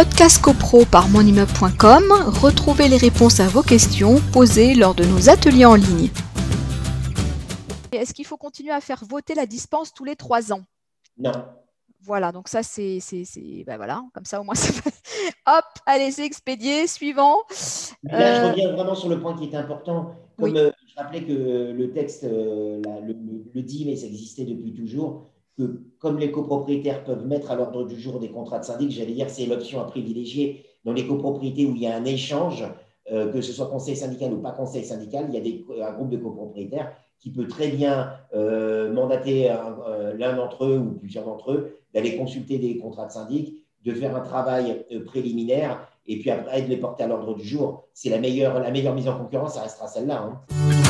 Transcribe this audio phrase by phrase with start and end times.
[0.00, 2.04] Podcast CoPro par monimmeuble.com,
[2.40, 6.08] retrouvez les réponses à vos questions posées lors de nos ateliers en ligne.
[7.92, 10.62] Est-ce qu'il faut continuer à faire voter la dispense tous les trois ans?
[11.18, 11.32] Non.
[12.00, 13.00] Voilà, donc ça c'est,
[13.66, 14.74] ben voilà, comme ça au moins c'est
[15.46, 17.36] hop, allez c'est expédié, suivant.
[18.04, 20.14] là je euh, reviens vraiment sur le point qui est important.
[20.38, 25.28] Comme euh, je rappelais que le texte euh, le, dit, mais ça existait depuis toujours,
[25.56, 29.12] que comme les copropriétaires peuvent mettre à l'ordre du jour des contrats de syndic, j'allais
[29.12, 32.64] dire c'est l'option à privilégier dans les copropriétés où il y a un échange,
[33.06, 36.16] que ce soit conseil syndical ou pas conseil syndical, il y a un groupe de
[36.16, 41.76] copropriétaires qui peut très bien euh, mandater euh, l'un d'entre eux ou plusieurs d'entre eux
[41.94, 46.62] d'aller consulter des contrats de syndic, de faire un travail euh, préliminaire et puis après
[46.62, 47.84] de les porter à l'ordre du jour.
[47.92, 50.22] C'est la meilleure, la meilleure mise en concurrence, ça restera celle-là.
[50.22, 50.89] Hein.